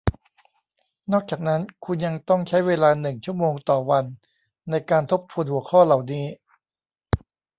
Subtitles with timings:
[1.11, 4.05] นอกจากนั้นคุณยังต้องใช้เวลาหนึ่งชั่วโมงต่อวัน
[4.69, 6.25] ในการทบทวนหัวข้อเหล่านี้